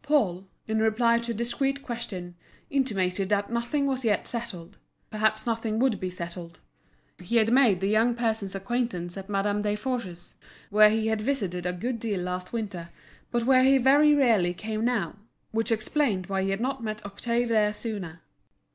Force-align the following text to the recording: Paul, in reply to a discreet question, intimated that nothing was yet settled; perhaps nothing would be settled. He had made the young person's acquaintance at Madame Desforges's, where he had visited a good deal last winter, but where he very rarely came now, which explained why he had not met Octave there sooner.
Paul, 0.00 0.46
in 0.66 0.78
reply 0.78 1.18
to 1.18 1.32
a 1.32 1.34
discreet 1.34 1.82
question, 1.82 2.36
intimated 2.70 3.28
that 3.28 3.52
nothing 3.52 3.86
was 3.86 4.02
yet 4.02 4.26
settled; 4.26 4.78
perhaps 5.10 5.44
nothing 5.44 5.78
would 5.78 6.00
be 6.00 6.08
settled. 6.08 6.58
He 7.18 7.36
had 7.36 7.52
made 7.52 7.80
the 7.80 7.86
young 7.88 8.14
person's 8.14 8.54
acquaintance 8.54 9.18
at 9.18 9.28
Madame 9.28 9.60
Desforges's, 9.62 10.36
where 10.70 10.88
he 10.88 11.08
had 11.08 11.20
visited 11.20 11.66
a 11.66 11.74
good 11.74 11.98
deal 12.00 12.20
last 12.22 12.50
winter, 12.50 12.88
but 13.30 13.44
where 13.44 13.62
he 13.62 13.76
very 13.76 14.14
rarely 14.14 14.54
came 14.54 14.86
now, 14.86 15.16
which 15.50 15.70
explained 15.70 16.28
why 16.28 16.44
he 16.44 16.48
had 16.48 16.62
not 16.62 16.82
met 16.82 17.04
Octave 17.04 17.50
there 17.50 17.74
sooner. 17.74 18.22